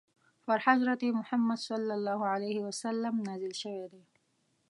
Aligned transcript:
پر 0.45 0.59
حضرت 0.67 1.01
محمد 1.19 1.59
ﷺ 2.81 3.13
نازل 3.27 3.53
شوی 3.61 3.85
دی. 3.91 4.03